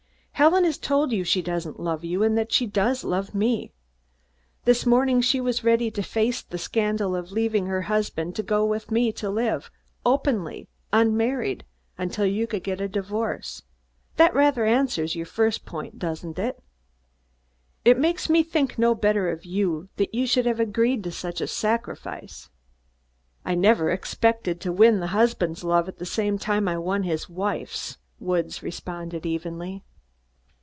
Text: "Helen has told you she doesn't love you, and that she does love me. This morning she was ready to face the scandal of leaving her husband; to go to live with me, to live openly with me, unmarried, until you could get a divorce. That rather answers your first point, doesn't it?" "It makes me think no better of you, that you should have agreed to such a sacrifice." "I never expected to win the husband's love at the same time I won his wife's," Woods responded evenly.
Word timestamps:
"Helen 0.33 0.63
has 0.63 0.79
told 0.79 1.11
you 1.11 1.23
she 1.23 1.43
doesn't 1.43 1.79
love 1.79 2.03
you, 2.03 2.23
and 2.23 2.35
that 2.35 2.51
she 2.51 2.65
does 2.65 3.03
love 3.03 3.35
me. 3.35 3.71
This 4.65 4.87
morning 4.87 5.21
she 5.21 5.39
was 5.39 5.63
ready 5.63 5.91
to 5.91 6.01
face 6.01 6.41
the 6.41 6.57
scandal 6.57 7.15
of 7.15 7.31
leaving 7.31 7.67
her 7.67 7.83
husband; 7.83 8.35
to 8.37 8.41
go 8.41 8.61
to 8.61 8.63
live 8.63 8.69
with 8.71 8.89
me, 8.89 9.11
to 9.11 9.29
live 9.29 9.69
openly 10.03 10.61
with 10.61 10.65
me, 10.65 10.67
unmarried, 10.93 11.63
until 11.95 12.25
you 12.25 12.47
could 12.47 12.63
get 12.63 12.81
a 12.81 12.87
divorce. 12.87 13.61
That 14.17 14.33
rather 14.33 14.65
answers 14.65 15.15
your 15.15 15.27
first 15.27 15.63
point, 15.63 15.99
doesn't 15.99 16.39
it?" 16.39 16.59
"It 17.85 17.99
makes 17.99 18.27
me 18.27 18.41
think 18.41 18.79
no 18.79 18.95
better 18.95 19.29
of 19.29 19.45
you, 19.45 19.89
that 19.97 20.11
you 20.11 20.25
should 20.25 20.47
have 20.47 20.59
agreed 20.59 21.03
to 21.03 21.11
such 21.11 21.39
a 21.39 21.45
sacrifice." 21.45 22.49
"I 23.45 23.53
never 23.53 23.91
expected 23.91 24.59
to 24.61 24.73
win 24.73 25.01
the 25.01 25.07
husband's 25.13 25.63
love 25.63 25.87
at 25.87 25.99
the 25.99 26.03
same 26.05 26.39
time 26.39 26.67
I 26.67 26.79
won 26.79 27.03
his 27.03 27.29
wife's," 27.29 27.99
Woods 28.19 28.63
responded 28.63 29.23
evenly. 29.27 29.83